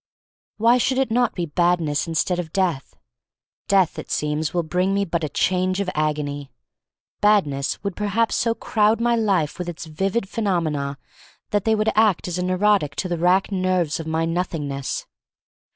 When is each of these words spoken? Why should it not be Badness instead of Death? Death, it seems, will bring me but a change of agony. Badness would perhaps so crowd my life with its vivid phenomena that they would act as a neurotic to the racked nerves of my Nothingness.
Why 0.57 0.79
should 0.79 0.97
it 0.97 1.11
not 1.11 1.35
be 1.35 1.45
Badness 1.45 2.07
instead 2.07 2.39
of 2.39 2.51
Death? 2.51 2.95
Death, 3.67 3.99
it 3.99 4.09
seems, 4.09 4.51
will 4.51 4.63
bring 4.63 4.95
me 4.95 5.05
but 5.05 5.23
a 5.23 5.29
change 5.29 5.79
of 5.79 5.91
agony. 5.93 6.51
Badness 7.21 7.83
would 7.83 7.95
perhaps 7.95 8.33
so 8.35 8.55
crowd 8.55 8.99
my 8.99 9.15
life 9.15 9.59
with 9.59 9.69
its 9.69 9.85
vivid 9.85 10.27
phenomena 10.27 10.97
that 11.51 11.65
they 11.65 11.75
would 11.75 11.91
act 11.93 12.27
as 12.27 12.39
a 12.39 12.43
neurotic 12.43 12.95
to 12.95 13.07
the 13.07 13.19
racked 13.19 13.51
nerves 13.51 13.99
of 13.99 14.07
my 14.07 14.25
Nothingness. 14.25 15.05